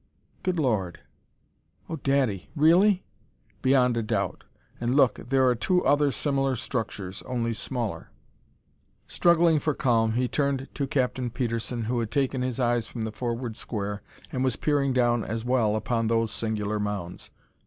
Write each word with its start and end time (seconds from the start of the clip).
"Good 0.41 0.57
Lord!" 0.57 1.01
"Oh, 1.87 1.97
daddy! 1.97 2.49
Really?" 2.55 3.03
"Beyond 3.61 3.95
a 3.97 4.01
doubt! 4.01 4.45
And 4.79 4.95
look 4.95 5.13
there 5.27 5.45
are 5.47 5.53
two 5.53 5.85
other 5.85 6.09
similar 6.09 6.55
structures, 6.55 7.21
only 7.27 7.53
smaller!" 7.53 8.09
Struggling 9.05 9.59
for 9.59 9.75
calm, 9.75 10.13
he 10.13 10.27
turned 10.27 10.69
to 10.73 10.87
Captain 10.87 11.29
Petersen, 11.29 11.83
who 11.83 11.99
had 11.99 12.09
taken 12.09 12.41
his 12.41 12.59
eyes 12.59 12.87
from 12.87 13.03
the 13.03 13.11
forward 13.11 13.55
square 13.55 14.01
and 14.31 14.43
was 14.43 14.55
peering 14.55 14.91
down 14.91 15.23
as 15.23 15.45
well 15.45 15.75
upon 15.75 16.07
those 16.07 16.31
singular 16.31 16.79
mounds. 16.79 17.29